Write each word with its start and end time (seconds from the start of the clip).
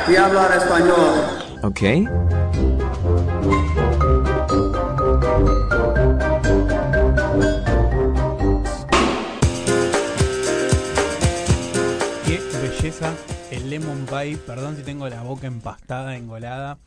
de 0.08 0.18
hablar 0.20 0.52
español. 0.56 1.24
Ok. 1.64 1.82
Perdón 14.12 14.76
si 14.76 14.84
tengo 14.84 15.08
la 15.08 15.22
boca 15.22 15.48
empastada, 15.48 16.18
engolada. 16.18 16.78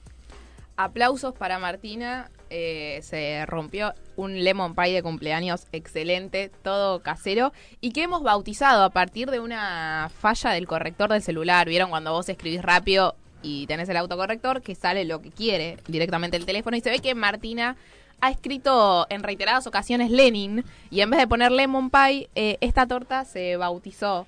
Aplausos 0.76 1.32
para 1.32 1.58
Martina. 1.58 2.30
eh, 2.50 3.00
se 3.02 3.46
rompió 3.46 3.94
un 4.16 4.44
lemon 4.44 4.74
pie 4.74 4.92
de 4.92 5.02
cumpleaños 5.02 5.66
excelente, 5.72 6.50
todo 6.62 7.00
casero, 7.00 7.54
y 7.80 7.92
que 7.92 8.02
hemos 8.02 8.22
bautizado 8.22 8.84
a 8.84 8.90
partir 8.90 9.30
de 9.30 9.40
una 9.40 10.10
falla 10.20 10.50
del 10.50 10.66
corrector 10.66 11.10
del 11.10 11.22
celular. 11.22 11.66
¿Vieron 11.66 11.88
cuando 11.88 12.12
vos 12.12 12.28
escribís 12.28 12.60
rápido 12.60 13.16
y 13.42 13.66
tenés 13.68 13.88
el 13.88 13.96
autocorrector 13.96 14.60
que 14.60 14.74
sale 14.74 15.06
lo 15.06 15.22
que 15.22 15.30
quiere 15.30 15.78
directamente 15.88 16.36
el 16.36 16.44
teléfono? 16.44 16.76
Y 16.76 16.82
se 16.82 16.90
ve 16.90 16.98
que 16.98 17.14
Martina 17.14 17.76
ha 18.20 18.30
escrito 18.30 19.06
en 19.08 19.22
reiteradas 19.22 19.66
ocasiones 19.66 20.10
Lenin, 20.10 20.62
y 20.90 21.00
en 21.00 21.08
vez 21.08 21.20
de 21.20 21.26
poner 21.26 21.52
lemon 21.52 21.88
pie, 21.88 22.28
eh, 22.34 22.58
esta 22.60 22.86
torta 22.86 23.24
se 23.24 23.56
bautizó 23.56 24.26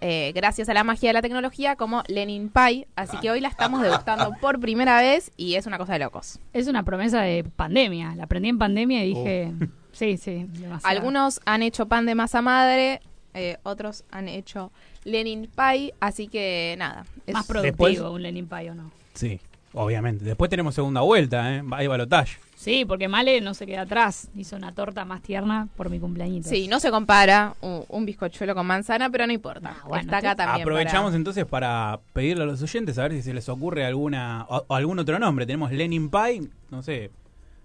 eh, 0.00 0.32
gracias 0.34 0.68
a 0.68 0.74
la 0.74 0.84
magia 0.84 1.08
de 1.08 1.14
la 1.14 1.22
tecnología, 1.22 1.76
como 1.76 2.02
Lenin 2.08 2.48
Pie. 2.50 2.86
Así 2.96 3.16
que 3.18 3.30
hoy 3.30 3.40
la 3.40 3.48
estamos 3.48 3.82
degustando 3.82 4.30
por 4.40 4.60
primera 4.60 5.00
vez 5.00 5.32
y 5.36 5.54
es 5.54 5.66
una 5.66 5.78
cosa 5.78 5.94
de 5.94 6.00
locos. 6.00 6.38
Es 6.52 6.68
una 6.68 6.82
promesa 6.82 7.22
de 7.22 7.44
pandemia. 7.44 8.14
La 8.14 8.24
aprendí 8.24 8.48
en 8.48 8.58
pandemia 8.58 9.04
y 9.04 9.08
dije, 9.14 9.52
sí, 9.92 10.16
sí, 10.16 10.46
demasiado. 10.50 10.96
Algunos 10.96 11.40
han 11.46 11.62
hecho 11.62 11.86
pan 11.86 12.06
de 12.06 12.14
masa 12.14 12.42
madre, 12.42 13.00
eh, 13.34 13.56
otros 13.62 14.04
han 14.10 14.28
hecho 14.28 14.70
Lenin 15.04 15.48
Pie. 15.54 15.94
Así 16.00 16.28
que 16.28 16.74
nada. 16.78 17.04
es- 17.26 17.34
Más 17.34 17.46
productivo 17.46 17.86
Después- 17.88 18.00
un 18.00 18.22
Lenin 18.22 18.46
Pie 18.48 18.70
o 18.70 18.74
no. 18.74 18.90
Sí, 19.14 19.40
obviamente. 19.72 20.24
Después 20.24 20.50
tenemos 20.50 20.74
segunda 20.74 21.00
vuelta, 21.00 21.54
¿eh? 21.56 21.62
Hay 21.72 21.86
balotaje. 21.86 22.36
Sí, 22.56 22.84
porque 22.86 23.06
Male 23.06 23.40
no 23.42 23.52
se 23.54 23.66
queda 23.66 23.82
atrás. 23.82 24.28
Hizo 24.34 24.56
una 24.56 24.72
torta 24.72 25.04
más 25.04 25.20
tierna 25.22 25.68
por 25.76 25.90
mi 25.90 26.00
cumpleañito. 26.00 26.48
Sí, 26.48 26.66
no 26.68 26.80
se 26.80 26.90
compara 26.90 27.54
un, 27.60 27.84
un 27.88 28.06
bizcochuelo 28.06 28.54
con 28.54 28.66
manzana, 28.66 29.10
pero 29.10 29.26
no 29.26 29.32
importa. 29.32 29.76
Ah, 29.78 29.84
bueno, 29.86 30.04
Está 30.04 30.16
acá 30.18 30.34
también. 30.34 30.62
Aprovechamos 30.62 31.10
para- 31.10 31.16
entonces 31.16 31.44
para 31.44 32.00
pedirle 32.14 32.44
a 32.44 32.46
los 32.46 32.62
oyentes 32.62 32.98
a 32.98 33.02
ver 33.02 33.12
si 33.12 33.22
se 33.22 33.34
les 33.34 33.48
ocurre 33.50 33.84
alguna 33.84 34.46
o, 34.48 34.64
o 34.66 34.74
algún 34.74 34.98
otro 34.98 35.18
nombre. 35.18 35.44
Tenemos 35.46 35.70
Lenin 35.70 36.10
Pie, 36.10 36.48
no 36.70 36.82
sé. 36.82 37.10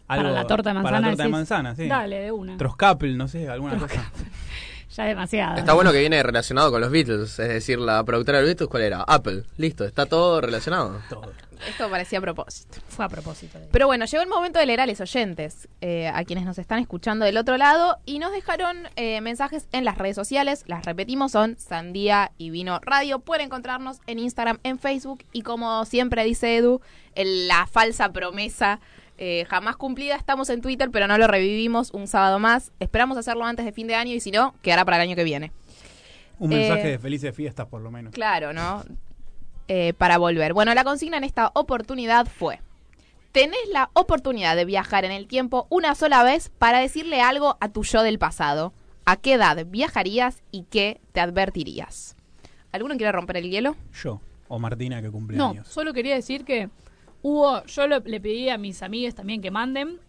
Para 0.08 0.30
la 0.30 0.46
torta 0.46 0.72
de 0.72 0.74
manzana. 0.74 0.84
Para 0.84 1.00
la 1.00 1.08
torta 1.08 1.24
de 1.24 1.30
manzana, 1.30 1.76
sí. 1.76 1.88
Dale, 1.88 2.20
de 2.20 2.32
una. 2.34 2.58
Troscapel, 2.58 3.18
no 3.18 3.30
sé, 3.30 3.48
alguna 3.48 3.78
cosa. 3.78 4.12
Ya 4.96 5.06
demasiado. 5.06 5.58
Está 5.58 5.74
bueno 5.74 5.92
que 5.92 6.00
viene 6.00 6.22
relacionado 6.22 6.72
con 6.72 6.82
los 6.82 6.92
Beatles, 6.92 7.40
es 7.40 7.48
decir, 7.50 7.80
la 7.80 8.04
productora 8.04 8.40
de 8.40 8.44
los 8.44 8.50
Beatles, 8.50 8.70
¿cuál 8.70 8.84
era? 8.84 9.02
Apple. 9.08 9.44
Listo, 9.58 9.86
está 9.86 10.06
todo 10.06 10.42
relacionado. 10.42 11.00
Todo. 11.10 11.32
Esto 11.70 11.90
parecía 11.92 12.18
a 12.18 12.22
propósito. 12.22 12.80
Fue 12.88 13.06
a 13.06 13.08
propósito. 13.08 13.60
de- 13.60 13.68
Pero 13.68 13.86
bueno, 13.86 14.06
llegó 14.06 14.24
el 14.24 14.30
momento 14.30 14.58
de 14.60 14.66
leer 14.66 14.82
a 14.82 14.88
los 14.88 15.00
oyentes, 15.00 15.68
eh, 15.80 16.08
a 16.08 16.24
quienes 16.24 16.44
nos 16.44 16.58
están 16.58 16.80
escuchando 16.80 17.24
del 17.24 17.38
otro 17.38 17.56
lado, 17.58 18.00
y 18.04 18.18
nos 18.18 18.32
dejaron 18.32 18.88
eh, 18.96 19.22
mensajes 19.22 19.68
en 19.72 19.86
las 19.86 19.98
redes 20.00 20.16
sociales. 20.16 20.64
Las 20.66 20.86
repetimos, 20.86 21.32
son 21.32 21.56
Sandía 21.60 22.32
y 22.40 22.50
Vino 22.50 22.80
Radio. 22.82 23.20
Pueden 23.20 23.46
encontrarnos 23.46 24.00
en 24.08 24.18
Instagram, 24.18 24.58
en 24.64 24.80
Facebook, 24.80 25.24
y 25.34 25.44
como 25.44 25.86
siempre 25.86 26.24
dice 26.24 26.58
Edu, 26.58 26.82
en 27.14 27.48
la 27.48 27.68
falsa 27.68 28.12
promesa 28.12 28.80
eh, 29.24 29.46
jamás 29.48 29.76
cumplida, 29.78 30.16
estamos 30.16 30.50
en 30.50 30.62
Twitter, 30.62 30.90
pero 30.92 31.06
no 31.08 31.16
lo 31.20 31.28
revivimos 31.28 31.92
un 31.92 32.08
sábado 32.08 32.40
más. 32.40 32.72
Esperamos 32.80 33.18
hacerlo 33.20 33.46
antes 33.46 33.64
de 33.66 33.72
fin 33.72 33.86
de 33.86 33.94
año, 33.94 34.14
y 34.16 34.20
si 34.20 34.32
no, 34.32 34.56
quedará 34.64 34.84
para 34.84 34.98
el 34.98 35.04
año 35.04 35.16
que 35.16 35.24
viene. 35.24 35.52
Un 36.40 36.52
Eh, 36.54 36.56
mensaje 36.58 36.88
de 36.88 36.98
felices 36.98 37.36
fiestas, 37.36 37.68
por 37.68 37.82
lo 37.82 37.92
menos. 37.92 38.14
Claro, 38.16 38.52
¿no? 38.52 38.84
Eh, 39.68 39.94
para 39.94 40.18
volver. 40.18 40.54
Bueno, 40.54 40.74
la 40.74 40.84
consigna 40.84 41.18
en 41.18 41.24
esta 41.24 41.52
oportunidad 41.54 42.26
fue, 42.26 42.62
tenés 43.32 43.60
la 43.72 43.92
oportunidad 43.94 44.56
de 44.56 44.66
viajar 44.66 45.06
en 45.06 45.12
el 45.12 45.28
tiempo 45.28 45.68
una 45.70 45.94
sola 45.94 46.24
vez 46.24 46.50
para 46.50 46.80
decirle 46.80 47.22
algo 47.22 47.58
a 47.62 47.70
tu 47.70 47.84
yo 47.84 48.02
del 48.02 48.18
pasado. 48.18 48.74
¿A 49.06 49.18
qué 49.18 49.34
edad 49.34 49.64
viajarías 49.68 50.42
y 50.52 50.64
qué 50.64 51.00
te 51.12 51.20
advertirías? 51.22 52.16
¿Alguno 52.72 52.96
quiere 52.98 53.12
romper 53.12 53.38
el 53.38 53.50
hielo? 53.52 53.76
Yo, 53.94 54.20
o 54.48 54.58
Martina, 54.58 55.00
que 55.02 55.12
cumple 55.12 55.38
No, 55.38 55.52
años. 55.52 55.68
solo 55.68 55.94
quería 55.94 56.16
decir 56.16 56.44
que 56.44 56.70
hubo, 57.22 57.64
yo 57.66 57.88
lo- 57.88 58.00
le 58.00 58.20
pedí 58.20 58.50
a 58.50 58.58
mis 58.58 58.82
amigas 58.84 59.16
también 59.16 59.42
que 59.42 59.52
manden, 59.52 60.00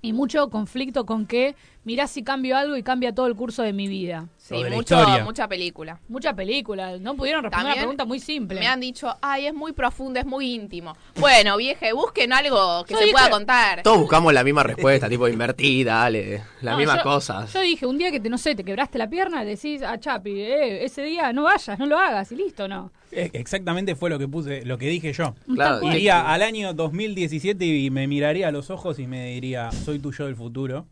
y 0.00 0.12
mucho 0.12 0.50
conflicto 0.50 1.06
con 1.06 1.26
que 1.26 1.54
mirá 1.84 2.06
si 2.06 2.22
cambio 2.22 2.56
algo 2.56 2.76
y 2.76 2.82
cambia 2.82 3.14
todo 3.14 3.26
el 3.26 3.34
curso 3.34 3.62
de 3.62 3.72
mi 3.72 3.88
vida. 3.88 4.28
Sí, 4.36 4.54
mucho, 4.70 4.96
mucha 5.24 5.48
película. 5.48 5.98
Mucha 6.08 6.34
película, 6.34 6.98
no 6.98 7.14
pudieron 7.16 7.42
responder 7.42 7.50
También 7.64 7.78
una 7.78 7.82
pregunta 7.82 8.04
muy 8.04 8.18
simple. 8.20 8.58
Me 8.60 8.66
han 8.66 8.80
dicho, 8.80 9.14
ay, 9.22 9.46
es 9.46 9.54
muy 9.54 9.72
profundo, 9.72 10.18
es 10.20 10.26
muy 10.26 10.52
íntimo. 10.54 10.94
Bueno, 11.18 11.56
vieje, 11.56 11.92
busquen 11.92 12.32
algo 12.32 12.84
que 12.84 12.94
Yo 12.94 12.98
se 12.98 13.04
dije- 13.06 13.12
pueda 13.14 13.30
contar. 13.30 13.82
Todos 13.82 13.98
buscamos 13.98 14.32
la 14.32 14.44
misma 14.44 14.62
respuesta, 14.62 15.08
tipo 15.08 15.26
invertida, 15.28 15.94
dale, 16.00 16.42
las 16.60 16.72
No, 16.74 16.78
mismas 16.78 16.96
yo- 16.98 17.02
cosas. 17.02 17.52
Yo 17.52 17.60
dije, 17.60 17.86
un 17.86 17.98
día 17.98 18.10
que 18.10 18.20
te, 18.20 18.28
no 18.28 18.36
sé, 18.38 18.54
te 18.54 18.64
quebraste 18.64 18.98
la 18.98 19.08
pierna, 19.08 19.44
decís 19.44 19.82
a 19.82 19.98
Chapi, 19.98 20.32
eh, 20.40 20.84
ese 20.84 21.02
día 21.02 21.32
no 21.32 21.44
vayas, 21.44 21.78
no 21.78 21.86
lo 21.86 21.98
hagas 21.98 22.30
y 22.32 22.36
listo, 22.36 22.68
¿no? 22.68 22.90
Eh, 23.12 23.30
Exactamente 23.32 23.94
fue 23.94 24.10
lo 24.10 24.18
que 24.18 24.26
puse, 24.28 24.64
lo 24.64 24.76
que 24.78 24.86
dije 24.88 25.12
yo. 25.12 25.34
Claro, 25.54 25.82
Iría 25.86 26.32
al 26.32 26.42
año 26.42 26.72
2017 26.74 27.64
y 27.64 27.90
me 27.90 28.06
miraría 28.06 28.48
a 28.48 28.52
los 28.52 28.70
ojos 28.70 28.98
y 28.98 29.06
me 29.06 29.26
diría, 29.32 29.70
soy 29.72 29.98
tu 29.98 30.12
yo 30.12 30.26
del 30.26 30.36
futuro. 30.36 30.86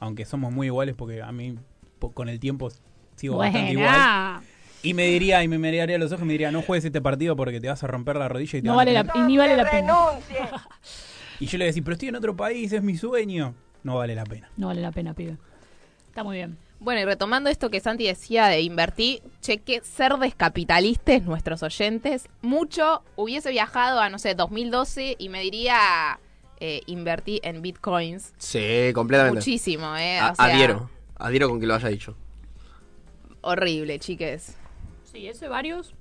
Aunque 0.00 0.24
somos 0.24 0.52
muy 0.52 0.66
iguales 0.66 0.94
porque 0.96 1.22
a 1.22 1.32
mí 1.32 1.56
po- 1.98 2.12
con 2.12 2.28
el 2.28 2.38
tiempo 2.40 2.68
sigo 3.16 3.36
bastante 3.38 3.72
igual. 3.72 4.40
Y 4.82 4.94
me 4.94 5.06
diría, 5.06 5.42
y 5.42 5.48
me 5.48 5.58
miraría 5.58 5.98
los 5.98 6.12
ojos 6.12 6.22
y 6.22 6.26
me 6.26 6.32
diría, 6.34 6.50
no 6.52 6.62
juegues 6.62 6.84
este 6.84 7.00
partido 7.00 7.34
porque 7.34 7.60
te 7.60 7.68
vas 7.68 7.82
a 7.82 7.86
romper 7.86 8.16
la 8.16 8.28
rodilla 8.28 8.58
y 8.58 8.62
te 8.62 8.68
No 8.68 8.76
van 8.76 8.88
a 8.88 8.92
vale 8.92 8.92
la, 8.92 9.04
tener-". 9.04 9.24
y 9.24 9.26
ni 9.26 9.36
vale 9.38 9.56
la 9.56 9.68
pena. 9.70 9.94
Y 11.40 11.46
yo 11.46 11.58
le 11.58 11.66
decía, 11.66 11.82
pero 11.84 11.92
estoy 11.94 12.08
en 12.08 12.16
otro 12.16 12.34
país, 12.34 12.72
es 12.72 12.82
mi 12.82 12.96
sueño. 12.96 13.54
No 13.82 13.96
vale 13.96 14.14
la 14.14 14.24
pena. 14.24 14.48
No 14.56 14.68
vale 14.68 14.80
la 14.80 14.90
pena, 14.92 15.12
pibe. 15.12 15.36
Está 16.08 16.24
muy 16.24 16.36
bien. 16.36 16.56
Bueno, 16.80 17.00
y 17.00 17.04
retomando 17.04 17.50
esto 17.50 17.68
que 17.70 17.80
Santi 17.80 18.04
decía 18.06 18.46
de 18.46 18.60
invertir, 18.62 19.22
cheque 19.40 19.80
ser 19.82 20.14
descapitalistas, 20.14 21.22
nuestros 21.24 21.62
oyentes, 21.62 22.28
mucho 22.42 23.02
hubiese 23.16 23.50
viajado 23.50 24.00
a, 24.00 24.08
no 24.08 24.18
sé, 24.18 24.34
2012 24.34 25.16
y 25.18 25.28
me 25.28 25.40
diría, 25.40 26.18
eh, 26.58 26.82
invertí 26.86 27.40
en 27.42 27.62
bitcoins. 27.62 28.32
Sí, 28.38 28.90
completamente. 28.94 29.38
Muchísimo, 29.40 29.96
¿eh? 29.96 30.20
O 30.22 30.34
sea, 30.34 30.44
adhiero, 30.44 30.90
adhiero 31.16 31.48
con 31.48 31.60
que 31.60 31.66
lo 31.66 31.74
haya 31.74 31.88
dicho. 31.88 32.16
Horrible, 33.42 33.98
chiques. 33.98 34.56
Sí, 35.04 35.26
eso 35.28 35.44
hay 35.44 35.50
varios. 35.50 35.94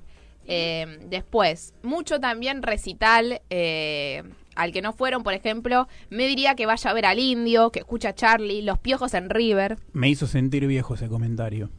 Eh, 0.47 0.99
después, 1.09 1.73
mucho 1.83 2.19
también 2.19 2.61
recital 2.61 3.41
eh, 3.49 4.23
al 4.55 4.71
que 4.71 4.81
no 4.81 4.93
fueron, 4.93 5.23
por 5.23 5.33
ejemplo, 5.33 5.87
me 6.09 6.27
diría 6.27 6.55
que 6.55 6.65
vaya 6.65 6.91
a 6.91 6.93
ver 6.93 7.05
al 7.05 7.19
indio, 7.19 7.71
que 7.71 7.79
escucha 7.79 8.09
a 8.09 8.15
Charlie, 8.15 8.61
los 8.61 8.79
piojos 8.79 9.13
en 9.13 9.29
River. 9.29 9.77
Me 9.93 10.09
hizo 10.09 10.27
sentir 10.27 10.65
viejo 10.67 10.93
ese 10.93 11.07
comentario. 11.07 11.69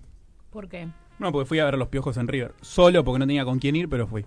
¿Por 0.50 0.68
qué? 0.68 0.88
No, 1.18 1.32
porque 1.32 1.46
fui 1.46 1.58
a 1.58 1.64
ver 1.64 1.78
los 1.78 1.88
piojos 1.88 2.16
en 2.16 2.28
River. 2.28 2.54
Solo 2.60 3.04
porque 3.04 3.18
no 3.20 3.26
tenía 3.26 3.44
con 3.44 3.58
quién 3.58 3.76
ir, 3.76 3.88
pero 3.88 4.06
fui. 4.06 4.26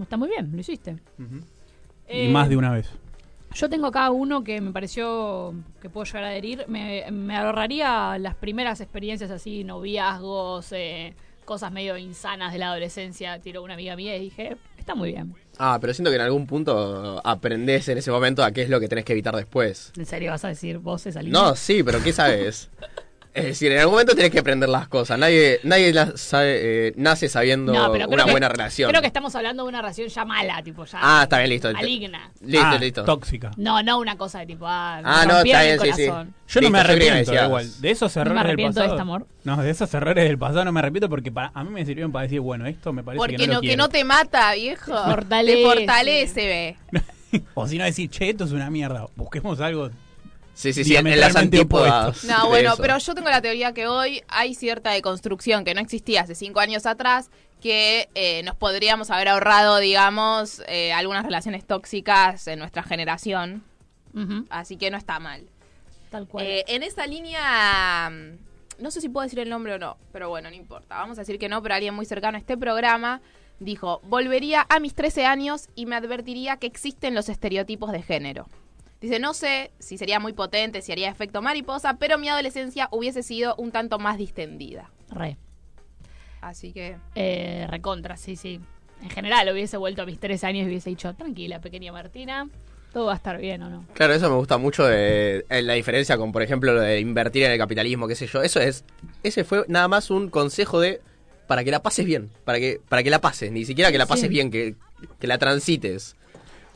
Está 0.00 0.16
muy 0.16 0.28
bien, 0.28 0.50
lo 0.52 0.60
hiciste. 0.60 0.96
y 1.18 1.24
Eh, 2.06 2.32
más 2.32 2.48
de 2.48 2.56
una 2.56 2.70
vez. 2.72 2.90
Yo 3.54 3.68
tengo 3.70 3.86
acá 3.86 4.10
uno 4.10 4.42
que 4.42 4.60
me 4.60 4.72
pareció 4.72 5.54
que 5.80 5.88
puedo 5.88 6.04
llegar 6.04 6.24
a 6.24 6.28
adherir. 6.28 6.64
Me, 6.66 7.08
me 7.12 7.36
ahorraría 7.36 8.18
las 8.18 8.34
primeras 8.34 8.80
experiencias 8.80 9.30
así, 9.30 9.62
noviazgos, 9.62 10.72
eh, 10.72 11.14
cosas 11.44 11.70
medio 11.70 11.96
insanas 11.96 12.52
de 12.52 12.58
la 12.58 12.70
adolescencia. 12.70 13.38
Tiró 13.40 13.62
una 13.62 13.74
amiga 13.74 13.94
mía 13.94 14.16
y 14.16 14.20
dije, 14.22 14.56
está 14.76 14.96
muy 14.96 15.12
bien. 15.12 15.34
Ah, 15.58 15.78
pero 15.80 15.94
siento 15.94 16.10
que 16.10 16.16
en 16.16 16.22
algún 16.22 16.48
punto 16.48 17.20
aprendés 17.24 17.88
en 17.88 17.98
ese 17.98 18.10
momento 18.10 18.42
a 18.42 18.50
qué 18.50 18.62
es 18.62 18.68
lo 18.68 18.80
que 18.80 18.88
tenés 18.88 19.04
que 19.04 19.12
evitar 19.12 19.36
después. 19.36 19.92
¿En 19.96 20.06
serio 20.06 20.32
vas 20.32 20.44
a 20.44 20.48
decir 20.48 20.78
vos 20.78 21.06
esa 21.06 21.22
línea? 21.22 21.40
No, 21.40 21.54
sí, 21.54 21.84
pero 21.84 22.02
¿qué 22.02 22.12
sabes? 22.12 22.70
Es 23.34 23.44
decir, 23.46 23.72
en 23.72 23.80
algún 23.80 23.94
momento 23.94 24.14
tenés 24.14 24.30
que 24.30 24.38
aprender 24.38 24.68
las 24.68 24.86
cosas. 24.86 25.18
Nadie, 25.18 25.58
nadie 25.64 25.92
las 25.92 26.20
sabe, 26.20 26.88
eh, 26.88 26.92
nace 26.96 27.28
sabiendo 27.28 27.72
No, 27.72 27.90
una 27.90 28.24
que- 28.24 28.30
buena 28.30 28.48
relación. 28.48 28.88
Creo 28.90 29.00
que 29.00 29.08
estamos 29.08 29.34
hablando 29.34 29.64
de 29.64 29.70
una 29.70 29.80
relación 29.80 30.06
ya 30.08 30.24
mala, 30.24 30.62
tipo 30.62 30.84
ya. 30.84 30.98
Ah, 31.02 31.22
está 31.24 31.38
bien, 31.38 31.50
listo. 31.50 31.72
Maligna. 31.72 32.30
Listo, 32.40 32.64
Ah, 32.66 32.78
listo. 32.78 33.04
Tóxica. 33.04 33.50
No, 33.56 33.82
no 33.82 33.98
una 33.98 34.16
cosa 34.16 34.38
de 34.38 34.46
tipo, 34.46 34.66
ah, 34.68 35.00
Ah, 35.02 35.24
no, 35.26 35.38
está 35.40 35.62
bien, 35.64 35.80
sí, 35.80 35.92
sí. 35.94 36.06
Yo 36.06 36.60
no 36.60 36.70
me 36.70 36.78
yo 36.78 36.84
arrepiento 36.84 37.16
decías- 37.32 37.46
igual. 37.46 37.80
De 37.80 37.90
esos 37.90 38.14
No 38.16 38.20
me 38.20 38.22
errores 38.22 38.34
del 38.42 38.46
arrepiento 38.46 38.80
de 38.80 38.86
este 38.86 39.00
amor. 39.00 39.26
No, 39.42 39.56
de 39.62 39.70
esos 39.70 39.92
errores 39.94 40.24
del 40.28 40.38
pasado 40.38 40.64
no 40.64 40.70
me 40.72 40.78
arrepiento 40.78 41.08
porque 41.08 41.32
para, 41.32 41.50
a 41.54 41.64
mí 41.64 41.70
me 41.70 41.84
sirvieron 41.84 42.12
para 42.12 42.22
decir, 42.22 42.38
bueno, 42.38 42.66
esto 42.66 42.92
me 42.92 43.02
parece 43.02 43.18
Porque 43.18 43.34
que 43.36 43.46
no, 43.48 43.54
no, 43.54 43.60
lo 43.62 43.68
que 43.68 43.76
no 43.76 43.88
te 43.88 44.04
mata, 44.04 44.54
viejo. 44.54 44.92
Fortalece. 44.96 45.56
Te 45.58 45.64
fortalece, 45.64 46.46
ve. 46.92 47.42
o 47.54 47.66
si 47.66 47.78
no 47.78 47.84
decir, 47.84 48.08
che, 48.10 48.30
esto 48.30 48.44
es 48.44 48.52
una 48.52 48.70
mierda. 48.70 49.08
Busquemos 49.16 49.58
algo 49.60 49.90
Sí, 50.54 50.72
sí, 50.72 50.84
sí, 50.84 50.94
en 50.96 51.20
las 51.20 51.36
antípodas. 51.36 52.24
No, 52.24 52.48
bueno, 52.48 52.74
eso. 52.74 52.82
pero 52.82 52.96
yo 52.98 53.14
tengo 53.14 53.28
la 53.28 53.42
teoría 53.42 53.72
que 53.72 53.88
hoy 53.88 54.22
hay 54.28 54.54
cierta 54.54 54.90
deconstrucción 54.92 55.64
que 55.64 55.74
no 55.74 55.80
existía 55.80 56.22
hace 56.22 56.34
cinco 56.34 56.60
años 56.60 56.86
atrás, 56.86 57.28
que 57.60 58.08
eh, 58.14 58.42
nos 58.44 58.54
podríamos 58.54 59.10
haber 59.10 59.28
ahorrado, 59.28 59.78
digamos, 59.78 60.62
eh, 60.68 60.92
algunas 60.92 61.24
relaciones 61.24 61.66
tóxicas 61.66 62.46
en 62.46 62.60
nuestra 62.60 62.82
generación. 62.82 63.64
Así 64.48 64.76
que 64.76 64.92
no 64.92 64.96
está 64.96 65.18
mal. 65.18 65.42
tal 66.10 66.28
cual. 66.28 66.46
Eh, 66.46 66.64
en 66.68 66.84
esa 66.84 67.04
línea, 67.04 68.08
mm, 68.08 68.82
no 68.82 68.92
sé 68.92 69.00
si 69.00 69.08
puedo 69.08 69.24
decir 69.24 69.40
el 69.40 69.50
nombre 69.50 69.74
o 69.74 69.78
no, 69.78 69.96
pero 70.12 70.28
bueno, 70.28 70.50
no 70.50 70.54
importa. 70.54 70.96
Vamos 70.96 71.18
a 71.18 71.22
decir 71.22 71.38
que 71.40 71.48
no, 71.48 71.60
pero 71.62 71.74
alguien 71.74 71.94
muy 71.94 72.06
cercano 72.06 72.36
a 72.36 72.38
este 72.38 72.56
programa 72.56 73.20
dijo, 73.58 74.00
volvería 74.04 74.66
a 74.68 74.78
mis 74.78 74.94
13 74.94 75.26
años 75.26 75.68
y 75.74 75.86
me 75.86 75.96
advertiría 75.96 76.58
que 76.58 76.68
existen 76.68 77.14
los 77.14 77.28
estereotipos 77.28 77.90
de 77.90 78.02
género. 78.02 78.46
Dice, 79.04 79.18
no 79.18 79.34
sé 79.34 79.70
si 79.78 79.98
sería 79.98 80.18
muy 80.18 80.32
potente, 80.32 80.80
si 80.80 80.90
haría 80.90 81.10
efecto 81.10 81.42
mariposa, 81.42 81.98
pero 81.98 82.16
mi 82.16 82.30
adolescencia 82.30 82.88
hubiese 82.90 83.22
sido 83.22 83.54
un 83.56 83.70
tanto 83.70 83.98
más 83.98 84.16
distendida. 84.16 84.90
Re. 85.10 85.36
Así 86.40 86.72
que... 86.72 86.96
Eh, 87.14 87.66
recontra, 87.68 88.16
sí, 88.16 88.34
sí. 88.34 88.60
En 89.02 89.10
general, 89.10 89.46
hubiese 89.52 89.76
vuelto 89.76 90.00
a 90.00 90.06
mis 90.06 90.18
tres 90.18 90.42
años 90.42 90.64
y 90.64 90.68
hubiese 90.70 90.88
dicho, 90.88 91.12
tranquila, 91.14 91.60
pequeña 91.60 91.92
Martina, 91.92 92.48
todo 92.94 93.04
va 93.04 93.12
a 93.12 93.16
estar 93.16 93.38
bien 93.38 93.62
o 93.62 93.68
no. 93.68 93.84
Claro, 93.92 94.14
eso 94.14 94.30
me 94.30 94.36
gusta 94.36 94.56
mucho 94.56 94.86
de 94.86 95.44
eh, 95.50 95.60
la 95.60 95.74
diferencia 95.74 96.16
con, 96.16 96.32
por 96.32 96.40
ejemplo, 96.42 96.72
lo 96.72 96.80
de 96.80 96.98
invertir 97.00 97.42
en 97.44 97.50
el 97.52 97.58
capitalismo, 97.58 98.08
qué 98.08 98.14
sé 98.16 98.26
yo. 98.26 98.40
Eso 98.42 98.58
es, 98.58 98.86
ese 99.22 99.44
fue 99.44 99.66
nada 99.68 99.86
más 99.86 100.10
un 100.10 100.30
consejo 100.30 100.80
de 100.80 101.02
para 101.46 101.62
que 101.62 101.70
la 101.70 101.82
pases 101.82 102.06
bien, 102.06 102.30
para 102.46 102.58
que 102.58 102.80
para 102.88 103.02
que 103.02 103.10
la 103.10 103.20
pases, 103.20 103.52
ni 103.52 103.66
siquiera 103.66 103.92
que 103.92 103.98
la 103.98 104.06
pases 104.06 104.22
Sí. 104.22 104.28
bien, 104.28 104.50
que, 104.50 104.76
que 105.18 105.26
la 105.26 105.36
transites. 105.36 106.16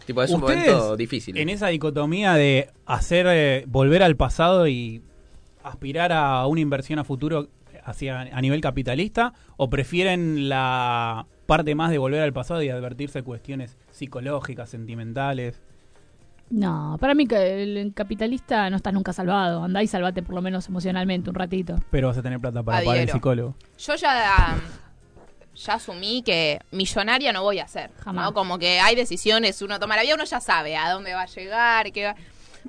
Tipo, 0.09 0.23
es 0.23 0.31
un 0.31 0.41
momento 0.41 0.97
difícil. 0.97 1.37
En 1.37 1.51
esa 1.51 1.67
dicotomía 1.67 2.33
de 2.33 2.71
hacer 2.87 3.27
eh, 3.29 3.65
volver 3.69 4.03
al 4.03 4.17
pasado 4.17 4.67
y 4.67 5.03
aspirar 5.63 6.13
a 6.13 6.47
una 6.47 6.63
inversión 6.63 6.99
a 6.99 7.05
futuro 7.05 7.51
hacia 7.85 8.23
a 8.23 8.41
nivel 8.41 8.63
capitalista 8.63 9.35
o 9.59 9.69
prefieren 9.69 10.49
la 10.49 11.27
parte 11.45 11.75
más 11.75 11.91
de 11.91 11.99
volver 11.99 12.23
al 12.23 12.33
pasado 12.33 12.63
y 12.63 12.71
advertirse 12.71 13.23
cuestiones 13.23 13.77
psicológicas, 13.91 14.71
sentimentales. 14.71 15.61
No, 16.49 16.97
para 16.99 17.15
mí 17.15 17.27
que 17.27 17.63
el 17.63 17.93
capitalista 17.93 18.71
no 18.71 18.77
está 18.77 18.91
nunca 18.91 19.13
salvado. 19.13 19.63
Andá 19.63 19.83
y 19.83 19.89
salvate 19.89 20.23
por 20.23 20.35
lo 20.35 20.41
menos 20.41 20.67
emocionalmente 20.69 21.29
un 21.29 21.37
ratito. 21.37 21.77
Pero 21.91 22.09
vas 22.09 22.17
a 22.17 22.23
tener 22.23 22.41
plata 22.41 22.63
para 22.63 22.79
pagar 22.79 22.95
el 22.95 23.01
Adhiero. 23.01 23.13
psicólogo. 23.13 23.57
Yo 23.77 23.95
ya, 23.95 24.57
ya 25.65 25.75
asumí 25.75 26.23
que 26.23 26.61
millonaria 26.71 27.33
no 27.33 27.43
voy 27.43 27.59
a 27.59 27.69
ser. 27.69 27.91
Jamás. 28.03 28.27
¿no? 28.27 28.35
Como 28.35 28.59
que 28.59 28.81
hay 28.81 28.95
decisiones, 28.95 29.61
uno 29.63 29.79
toma 29.79 29.97
la 29.97 30.03
vida, 30.03 30.15
uno 30.15 30.25
ya 30.25 30.41
sabe 30.41 30.77
a 30.77 30.91
dónde 30.91 31.15
va 31.15 31.23
a 31.23 31.27
llegar, 31.27 31.93
qué 31.93 32.07
va... 32.07 32.17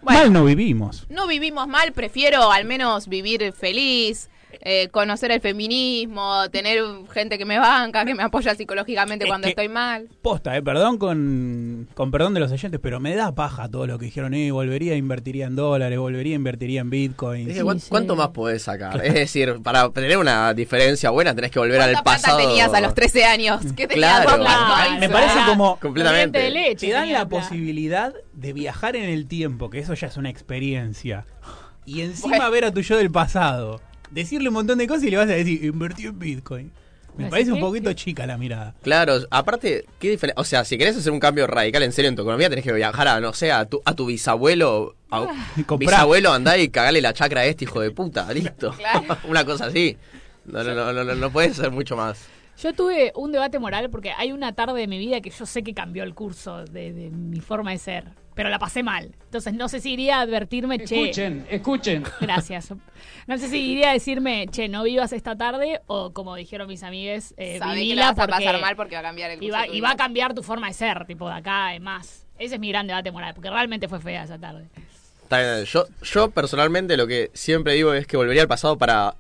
Mal 0.02 0.32
no 0.32 0.46
vivimos. 0.46 1.06
no 1.10 1.28
vivimos 1.28 1.68
mal, 1.68 1.92
prefiero 1.92 2.52
al 2.52 2.64
menos 2.64 3.08
vivir 3.08 3.52
feliz, 3.54 4.30
eh, 4.62 4.90
conocer 4.90 5.32
el 5.32 5.42
feminismo, 5.42 6.50
tener 6.52 6.82
gente 7.12 7.38
que 7.38 7.46
me 7.46 7.58
banca, 7.60 8.04
que 8.06 8.14
me 8.14 8.24
apoya 8.24 8.56
psicológicamente 8.56 9.26
Es 9.26 9.30
cuando 9.30 9.46
que- 9.46 9.52
estoy 9.52 9.70
mal. 9.70 10.10
Posta, 10.22 10.56
eh, 10.58 10.62
perdón 10.62 10.98
con, 10.98 11.88
con 11.94 12.12
perdón 12.12 12.34
de 12.34 12.40
los 12.42 12.52
oyentes, 12.52 12.80
pero 12.82 13.00
me 13.00 13.16
da 13.16 13.34
paja 13.34 13.70
todo 13.70 13.88
lo 13.88 13.98
que 13.98 14.06
dijeron. 14.06 14.34
Eh, 14.34 14.52
volvería, 14.52 14.96
invertiría 14.96 15.46
en 15.48 15.56
dólares, 15.56 15.98
volvería, 15.98 16.36
invertiría 16.36 16.82
en 16.82 16.90
bitcoin. 16.90 17.48
Dije, 17.48 17.64
¿cuán- 17.64 17.80
sí. 17.80 17.88
¿Cuánto 17.90 18.16
más 18.16 18.30
podés 18.30 18.64
sacar? 18.64 19.00
Es 19.06 19.14
decir, 19.14 19.60
para 19.64 19.90
tener 19.92 20.18
una 20.18 20.54
diferencia 20.54 21.10
buena 21.10 21.34
tenés 21.34 21.52
que 21.52 21.60
volver 21.60 21.80
al 21.82 21.92
¿Cuánta 21.94 22.04
pasado. 22.04 22.38
tenías 22.40 22.74
a 22.74 22.82
los 22.82 22.94
13 22.94 23.24
años? 23.26 23.62
¿Qué 23.78 23.88
tenías 23.88 24.22
Claro. 24.26 24.38
bitcoins? 24.44 25.00
Me 25.00 25.10
parece 25.10 25.40
como 25.48 25.78
Completamente. 25.80 26.40
de 26.40 26.50
leche 26.50 26.88
te 26.88 26.94
dan 26.94 27.12
la 27.14 27.28
posibilidad 27.30 28.14
de 28.34 28.54
viajar 28.54 28.96
en 28.96 29.06
el 29.10 29.28
tiempo, 29.28 29.70
que 29.70 29.80
eso 29.80 29.94
ya 29.94 30.08
es 30.08 30.18
una 30.18 30.30
experiencia. 30.30 31.26
Y 31.86 32.02
encima 32.02 32.38
Bueno. 32.38 32.52
ver 32.52 32.66
a 32.66 32.72
tu 32.74 32.82
yo 32.82 32.98
del 32.98 33.10
pasado. 33.12 33.82
Decirle 34.12 34.50
un 34.50 34.56
montón 34.56 34.78
de 34.78 34.88
cosas 34.88 35.04
y 35.04 35.12
le 35.12 35.18
vas 35.18 35.30
a 35.30 35.34
decir, 35.34 35.64
invertí 35.64 36.06
en 36.08 36.18
bitcoin. 36.20 36.72
Me 37.18 37.26
¿Así 37.26 37.32
parece 37.32 37.52
un 37.52 37.58
que? 37.58 37.62
poquito 37.62 37.94
chica 37.94 38.26
la 38.26 38.38
mirada. 38.38 38.74
Claro, 38.82 39.16
aparte, 39.30 39.86
qué 40.00 40.12
diferencia. 40.12 40.40
O 40.40 40.46
sea, 40.46 40.64
si 40.64 40.78
querés 40.78 40.96
hacer 40.96 41.12
un 41.12 41.20
cambio 41.20 41.48
radical 41.48 41.84
en 41.84 41.92
serio 41.92 42.08
en 42.10 42.16
tu 42.16 42.22
economía, 42.22 42.50
tenés 42.50 42.64
que 42.64 42.72
viajar 42.72 43.08
a, 43.08 43.20
no 43.20 43.34
sé, 43.34 43.52
a 43.52 43.66
tu, 43.66 43.82
a 43.84 43.94
tu 43.94 44.06
bisabuelo. 44.06 44.96
A, 45.12 45.28
Comprá. 45.66 45.90
bisabuelo, 45.98 46.32
andá 46.32 46.58
y 46.58 46.70
cagale 46.70 47.02
la 47.02 47.14
chacra 47.14 47.42
a 47.42 47.46
este 47.46 47.66
hijo 47.66 47.82
de 47.82 47.92
puta. 47.92 48.32
Listo. 48.34 48.74
Claro. 48.78 49.18
una 49.28 49.44
cosa 49.44 49.66
así. 49.66 49.98
No, 50.46 50.64
no, 50.64 50.74
no, 50.74 50.94
no, 50.94 51.04
no, 51.04 51.16
no 51.16 51.30
puedes 51.32 51.60
hacer 51.60 51.72
mucho 51.72 51.96
más. 51.98 52.26
Yo 52.62 52.74
tuve 52.74 53.12
un 53.16 53.32
debate 53.32 53.58
moral 53.60 53.90
porque 53.90 54.12
hay 54.12 54.32
una 54.32 54.54
tarde 54.54 54.80
de 54.80 54.88
mi 54.88 54.98
vida 55.00 55.22
que 55.22 55.30
yo 55.30 55.46
sé 55.46 55.64
que 55.64 55.74
cambió 55.74 56.04
el 56.04 56.14
curso 56.14 56.66
de, 56.66 56.92
de 56.94 57.10
mi 57.10 57.40
forma 57.40 57.72
de 57.72 57.78
ser, 57.78 58.06
pero 58.40 58.50
la 58.50 58.58
pasé 58.58 58.84
mal. 58.84 59.14
Entonces 59.26 59.54
no 59.54 59.68
sé 59.68 59.82
si 59.82 59.92
iría 59.92 60.20
a 60.20 60.22
advertirme, 60.22 60.80
che. 60.80 61.10
Escuchen, 61.10 61.46
escuchen. 61.50 62.06
Gracias. 62.22 62.74
No 63.28 63.38
sé 63.38 63.50
si 63.50 63.58
iría 63.58 63.90
a 63.90 63.94
decirme, 63.94 64.48
che, 64.50 64.70
no 64.70 64.84
vivas 64.84 65.12
esta 65.12 65.36
tarde, 65.36 65.82
o 65.88 66.14
como 66.14 66.38
dijeron 66.38 66.70
mis 66.70 66.82
amigues, 66.84 67.34
eh, 67.36 67.60
que 67.60 67.96
la 67.96 68.08
a 68.08 68.16
pasar 68.16 68.62
mal 68.62 68.78
porque 68.78 68.96
va 68.96 69.02
a 69.02 69.04
cambiar 69.04 69.32
el 69.32 69.40
curso 69.40 69.50
y 69.50 69.82
va, 69.82 69.90
y 69.90 69.94
a 69.94 69.98
cambiar 69.98 70.34
tu 70.34 70.42
forma 70.42 70.68
de 70.68 70.74
ser, 70.74 71.06
tipo 71.06 71.28
de 71.28 71.36
acá 71.36 71.76
en 71.76 71.84
más. 71.84 72.26
Ese 72.38 72.56
es 72.56 72.62
mi 72.62 72.70
gran 72.70 72.88
debate 72.88 73.12
moral, 73.12 73.34
porque 73.34 73.50
realmente 73.50 73.90
fue 73.90 74.00
fea 74.00 74.24
esa 74.24 74.38
tarde. 74.38 74.70
Yo, 75.66 75.88
yo 76.02 76.32
personalmente 76.32 76.96
lo 76.96 77.08
que 77.08 77.32
siempre 77.34 77.74
digo 77.74 77.94
es 77.94 78.08
que 78.08 78.16
volvería 78.16 78.44
al 78.44 78.48
pasado 78.48 78.78
para 78.78 79.16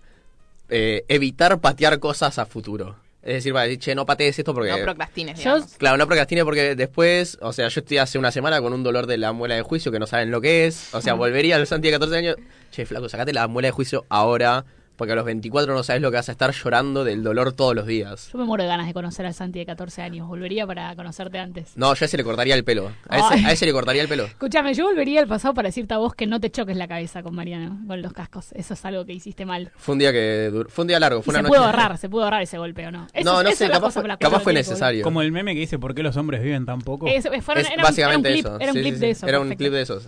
eh, 0.69 1.04
evitar 1.10 1.60
patear 1.60 2.00
cosas 2.00 2.39
a 2.39 2.45
futuro. 2.45 2.95
Es 3.21 3.33
decir, 3.33 3.51
para 3.51 3.66
decir, 3.66 3.80
che, 3.80 3.95
no 3.95 4.06
patees 4.06 4.39
esto 4.39 4.54
porque... 4.54 4.71
No 4.71 4.77
procrastines, 4.77 5.38
digamos. 5.38 5.75
Claro, 5.77 5.98
no 5.98 6.07
procrastine 6.07 6.45
porque 6.45 6.75
después, 6.75 7.38
o 7.42 7.51
sea, 7.51 7.68
yo 7.68 7.81
estoy 7.81 7.98
hace 7.98 8.18
una 8.18 8.31
semana 8.31 8.62
con 8.62 8.71
un 8.71 8.81
dolor 8.81 9.07
de 9.07 9.18
la 9.18 9.33
muela 9.33 9.56
de 9.56 9.62
juicio 9.62 9.92
que 9.92 10.00
no 10.00 10.07
saben 10.07 10.31
lo 10.31 10.39
que 10.39 10.68
es. 10.68 10.94
O 10.94 11.01
sea, 11.01 11.16
volvería 11.16 11.57
al 11.57 11.68
Santi 11.68 11.89
de 11.89 11.94
14 11.94 12.18
años. 12.18 12.36
Che, 12.71 12.86
flaco, 12.86 13.10
sacate 13.10 13.33
la 13.33 13.48
muela 13.48 13.68
de 13.68 13.71
juicio 13.71 14.06
ahora. 14.07 14.63
Porque 15.00 15.13
a 15.13 15.16
los 15.16 15.24
24 15.24 15.74
no 15.74 15.81
sabes 15.81 16.01
lo 16.01 16.12
que 16.12 16.18
vas 16.18 16.28
a 16.28 16.34
estar 16.34 16.51
llorando 16.51 17.06
del 17.06 17.24
dolor 17.24 17.54
todos 17.54 17.74
los 17.74 17.88
días. 17.88 18.30
Yo 18.34 18.38
me 18.38 18.44
muero 18.44 18.63
de 18.63 18.68
ganas 18.68 18.86
de 18.86 18.94
conocer 18.94 19.25
al 19.25 19.34
Santi 19.34 19.57
de 19.60 19.66
14 19.66 20.01
años. 20.01 20.28
Volvería 20.28 20.68
para 20.68 20.94
conocerte 20.94 21.40
antes. 21.40 21.72
No, 21.78 21.94
yo 21.96 22.04
a 22.04 22.06
ese 22.06 22.18
le 22.18 22.24
cortaría 22.25 22.54
el 22.54 22.66
pelo. 22.66 22.92
A 23.07 23.18
ese, 23.18 23.46
a 23.48 23.51
ese 23.54 23.66
le 23.66 23.72
cortaría 23.72 24.01
el 24.01 24.10
pelo. 24.10 24.25
Escúchame, 24.25 24.74
yo 24.74 24.84
volvería 24.84 25.22
al 25.22 25.28
pasado 25.28 25.54
para 25.54 25.69
decirte 25.69 25.94
a 25.94 25.98
vos 26.00 26.13
que 26.16 26.28
no 26.28 26.42
te 26.42 26.51
choques 26.51 26.75
la 26.75 26.88
cabeza 26.90 27.24
con 27.24 27.34
Mariano, 27.34 27.80
con 27.88 28.01
los 28.01 28.12
cascos. 28.12 28.51
Eso 28.51 28.74
es 28.74 28.84
algo 28.84 29.06
que 29.06 29.13
hiciste 29.13 29.46
mal. 29.46 29.72
Fue 29.78 29.94
un 29.94 30.00
día 30.00 30.12
que 30.12 30.66
fue 30.68 30.84
un 30.84 30.90
día 30.90 31.00
largo, 31.00 31.22
Y 31.22 31.24
fue 31.24 31.34
se 31.34 31.40
una 31.40 31.48
pudo 31.48 31.60
noche. 31.60 31.69
ahorrar, 31.72 31.98
se 31.98 32.10
pudo 32.10 32.25
ahorrar 32.25 32.42
ese 32.42 32.57
golpe 32.57 32.86
o 32.86 32.92
no. 32.92 33.07
Eso- 33.13 33.31
no, 33.31 33.42
no 33.42 33.52
sé, 33.54 33.68
capaz, 33.68 33.80
cosa 33.80 34.02
fue, 34.02 34.10
capaz 34.18 34.40
fue 34.42 34.52
que 34.52 34.60
necesario. 34.60 35.04
Como 35.06 35.22
el 35.22 35.31
meme 35.31 35.54
que 35.54 35.62
dice, 35.62 35.80
¿por 35.80 35.95
qué 35.95 36.04
los 36.04 36.18
hombres 36.18 36.44
viven 36.44 36.66
tan 36.66 36.81
poco? 36.81 37.07
Es, 37.07 37.24
fueron- 37.42 37.63
Es 37.63 37.72
era, 37.72 37.75
un- 37.78 37.84
básicamente 37.84 38.28
era 38.28 38.36
un 38.38 38.44
clip, 38.44 38.45
eso. 38.45 38.60
Era 38.60 38.72
un 38.74 38.75
Sí, 38.75 38.81
clip 38.81 38.94
sí, 38.95 39.00
de 39.00 39.10
eso. 39.12 39.28
Era 39.28 39.40
un 39.40 39.50
clip 39.56 39.72
de 39.72 39.81
esos. 39.81 40.07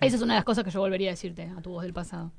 Esa 0.00 0.16
es 0.16 0.22
una 0.22 0.34
de 0.34 0.38
las 0.38 0.44
cosas 0.44 0.64
que 0.64 0.70
yo 0.70 0.80
volvería 0.80 1.10
a 1.10 1.12
decirte 1.12 1.48
a 1.56 1.62
tu 1.62 1.70
voz 1.70 1.84
del 1.84 1.92
pasado. 1.94 2.32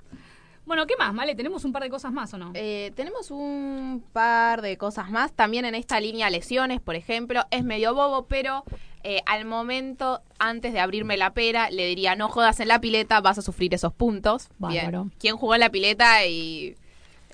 Bueno, 0.65 0.87
¿qué 0.87 0.95
más, 0.97 1.13
Male? 1.13 1.35
¿Tenemos 1.35 1.63
un 1.63 1.71
par 1.71 1.83
de 1.83 1.89
cosas 1.89 2.11
más 2.11 2.33
o 2.33 2.37
no? 2.37 2.51
Eh, 2.55 2.91
tenemos 2.95 3.29
un 3.29 4.03
par 4.13 4.61
de 4.61 4.77
cosas 4.77 5.11
más. 5.11 5.31
También 5.31 5.65
en 5.65 5.75
esta 5.75 5.99
línea 5.99 6.29
lesiones, 6.29 6.81
por 6.81 6.95
ejemplo. 6.95 7.43
Es 7.51 7.63
medio 7.63 7.93
bobo, 7.93 8.25
pero 8.25 8.63
eh, 9.03 9.21
al 9.27 9.45
momento, 9.45 10.21
antes 10.39 10.73
de 10.73 10.79
abrirme 10.79 11.17
la 11.17 11.33
pera, 11.33 11.69
le 11.69 11.85
diría, 11.85 12.15
no 12.15 12.29
jodas 12.29 12.59
en 12.59 12.67
la 12.69 12.81
pileta, 12.81 13.21
vas 13.21 13.37
a 13.37 13.41
sufrir 13.43 13.73
esos 13.75 13.93
puntos. 13.93 14.49
Bárbaro. 14.57 15.03
Bien. 15.03 15.13
¿Quién 15.19 15.37
jugó 15.37 15.53
en 15.53 15.59
la 15.59 15.69
pileta? 15.69 16.25
Y 16.25 16.75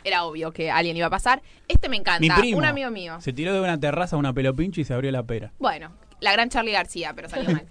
era 0.03 0.25
obvio 0.25 0.51
que 0.51 0.70
alguien 0.70 0.98
iba 0.98 1.08
a 1.08 1.12
pasar. 1.12 1.41
Este 1.70 1.88
me 1.88 1.96
encanta. 1.96 2.20
Mi 2.36 2.41
primo. 2.41 2.58
Un 2.58 2.65
amigo 2.65 2.91
mío. 2.91 3.22
Se 3.22 3.32
tiró 3.32 3.53
de 3.53 3.62
una 3.62 3.79
terraza 3.79 4.17
a 4.17 4.20
una 4.20 4.34
pelopincho 4.34 4.82
y 4.82 4.84
se 4.84 4.94
abrió 4.94 5.12
la 5.12 5.24
pera. 5.24 5.53
Bueno, 5.58 5.91
la 6.20 6.34
gran 6.34 6.50
Charlie 6.50 6.74
García, 6.74 7.13
pero 7.15 7.29
salió 7.29 7.50
mal. 7.53 7.65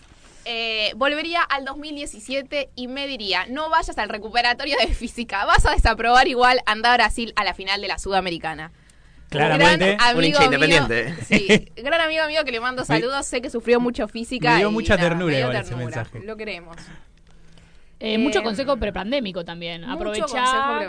Eh, 0.45 0.93
volvería 0.97 1.43
al 1.43 1.65
2017 1.65 2.71
y 2.75 2.89
me 2.89 3.07
diría, 3.07 3.47
no 3.49 3.69
vayas 3.71 3.97
al 3.99 4.09
recuperatorio 4.09 4.77
de 4.81 4.89
física, 4.95 5.45
vas 5.45 5.67
a 5.67 5.73
desaprobar 5.73 6.29
igual, 6.29 6.61
anda 6.67 6.93
a 6.93 6.97
Brasil 6.97 7.33
a 7.37 7.45
la 7.45 7.55
final 7.55 7.81
de 7.81 7.89
la 7.89 7.99
Sudamericana. 7.99 8.73
Claramente, 9.29 9.95
Gran 9.97 10.17
un 10.17 10.25
hincha 10.25 10.39
amigo 10.45 10.59
mío- 10.67 10.77
independiente. 10.77 11.25
sí, 11.25 11.73
gran 11.83 12.01
amigo 12.01 12.27
mío 12.27 12.45
que 12.45 12.51
le 12.51 12.59
mando 12.61 12.85
saludos, 12.85 13.27
sé 13.27 13.41
que 13.41 13.49
sufrió 13.51 13.79
mucho 13.79 14.09
física. 14.09 14.53
me 14.53 14.57
dio 14.59 14.71
y 14.71 14.73
mucha 14.73 14.97
nada, 14.97 15.11
ternura 15.11 15.27
me 15.31 15.37
dio 15.37 15.47
igual 15.51 15.57
ese 15.65 15.77
mensaje. 15.77 16.21
Lo 16.25 16.37
queremos. 16.37 16.77
Eh, 18.03 18.15
eh, 18.15 18.19
mucho 18.19 18.43
consejo 18.43 18.79
prepandémico 18.79 19.45
también. 19.45 19.83
consejo 19.83 20.27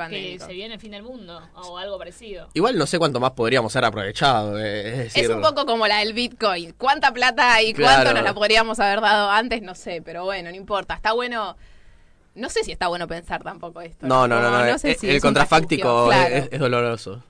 que 0.10 0.39
se 0.39 0.53
viene 0.53 0.75
el 0.75 0.80
fin 0.80 0.91
del 0.91 1.03
mundo 1.03 1.41
o 1.56 1.77
algo 1.77 1.98
parecido. 1.98 2.48
Igual 2.53 2.77
no 2.77 2.86
sé 2.86 2.98
cuánto 3.00 3.20
más 3.20 3.32
podríamos 3.32 3.75
haber 3.75 3.89
aprovechado. 3.89 4.58
eh, 4.58 4.91
Es, 4.91 4.98
decir, 5.13 5.24
Es 5.25 5.30
un 5.30 5.41
poco 5.41 5.65
como 5.65 5.86
la 5.88 5.98
del 5.98 6.13
Bitcoin. 6.13 6.74
¿Cuánta 6.77 7.12
plata 7.13 7.62
y 7.62 7.74
Claro. 7.74 7.96
cuánto 8.03 8.13
nos 8.13 8.24
la 8.24 8.34
podríamos 8.34 8.80
haber 8.80 9.01
dado 9.01 9.30
antes? 9.30 9.62
No 9.62 9.75
sé, 9.75 10.01
pero 10.01 10.24
bueno, 10.24 10.50
no 10.51 10.56
importa. 10.56 10.94
Está 10.94 11.12
bueno. 11.12 11.58
No 12.34 12.50
sé 12.50 12.63
si 12.63 12.72
está 12.72 12.88
bueno 12.88 13.10
pensar 13.10 13.44
tampoco 13.44 13.82
esto. 13.82 14.08
No, 14.08 14.25
no, 14.25 14.39
no, 14.39 14.65
no. 14.65 14.77
sé 14.77 14.91
eh, 14.91 14.98
si 14.98 15.10
el 15.10 15.20
contrafáctico 15.20 16.13
es, 16.13 16.18
Claro. 16.18 16.36
es- 16.36 16.50
es 16.50 16.60
doloroso. 16.62 17.24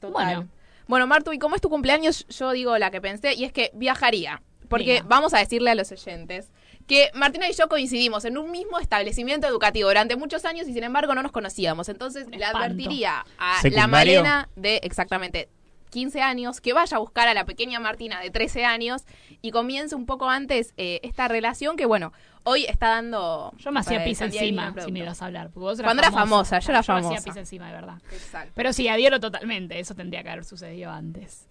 Total. 0.00 0.12
Bueno. 0.12 0.48
Bueno. 0.86 1.06
Martu, 1.08 1.32
y 1.32 1.40
como 1.40 1.56
es 1.56 1.60
tu 1.60 1.68
cumpleaños, 1.68 2.24
yo 2.28 2.52
digo 2.52 2.78
la 2.78 2.92
que 2.92 3.00
pensé, 3.00 3.34
y 3.34 3.42
es 3.44 3.52
que 3.52 3.72
viajaría. 3.74 4.42
Porque 4.68 5.02
vamos 5.06 5.34
a 5.34 5.38
decirle 5.38 5.70
a 5.72 5.74
los 5.74 5.90
oyentes 5.90 6.52
que 6.88 7.10
Martina 7.14 7.48
y 7.48 7.52
yo 7.52 7.68
coincidimos 7.68 8.24
en 8.24 8.38
un 8.38 8.50
mismo 8.50 8.80
establecimiento 8.80 9.46
educativo 9.46 9.88
durante 9.88 10.16
muchos 10.16 10.44
años 10.44 10.66
y 10.66 10.72
sin 10.72 10.82
embargo 10.82 11.14
no 11.14 11.22
nos 11.22 11.30
conocíamos. 11.30 11.88
Entonces 11.88 12.26
le 12.28 12.44
advertiría 12.44 13.24
a 13.38 13.60
la. 13.68 13.86
Malena 13.86 14.48
de 14.56 14.80
exactamente 14.82 15.48
15 15.90 16.20
años, 16.22 16.60
que 16.60 16.72
vaya 16.72 16.96
a 16.96 17.00
buscar 17.00 17.28
a 17.28 17.34
la 17.34 17.44
pequeña 17.44 17.80
Martina 17.80 18.20
de 18.20 18.30
13 18.30 18.64
años 18.64 19.04
y 19.42 19.50
comience 19.50 19.94
un 19.94 20.06
poco 20.06 20.28
antes 20.28 20.74
eh, 20.76 21.00
esta 21.02 21.28
relación 21.28 21.76
que, 21.76 21.86
bueno, 21.86 22.12
hoy 22.44 22.64
está 22.64 22.88
dando... 22.88 23.52
Yo 23.58 23.72
me 23.72 23.80
hacía 23.80 24.04
pis 24.04 24.20
encima 24.20 24.74
si 24.84 24.92
me 24.92 25.00
ibas 25.00 25.22
a 25.22 25.26
hablar. 25.26 25.46
porque 25.46 25.60
vos 25.60 25.78
eras 25.78 25.88
Cuando 25.88 26.02
era 26.02 26.12
famosa, 26.12 26.58
yo 26.58 26.72
era 26.72 26.78
me 26.78 26.80
hacía 26.80 26.94
famosa. 27.02 27.24
pis 27.24 27.36
encima, 27.36 27.68
de 27.68 27.72
verdad. 27.72 27.96
Exacto. 28.12 28.52
Pero 28.54 28.72
sí, 28.72 28.88
adhiero 28.88 29.20
totalmente. 29.20 29.78
Eso 29.78 29.94
tendría 29.94 30.22
que 30.22 30.30
haber 30.30 30.44
sucedido 30.44 30.90
antes. 30.90 31.46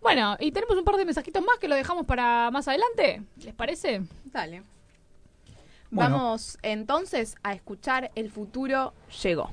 Bueno, 0.00 0.36
y 0.40 0.50
tenemos 0.50 0.76
un 0.76 0.84
par 0.84 0.96
de 0.96 1.04
mensajitos 1.04 1.42
más 1.44 1.58
que 1.58 1.68
lo 1.68 1.74
dejamos 1.74 2.06
para 2.06 2.50
más 2.50 2.66
adelante. 2.68 3.22
¿Les 3.44 3.54
parece? 3.54 4.02
Dale. 4.24 4.62
Bueno. 5.90 6.16
Vamos 6.16 6.58
entonces 6.62 7.36
a 7.42 7.52
escuchar 7.52 8.10
El 8.14 8.30
futuro 8.30 8.94
llegó. 9.22 9.50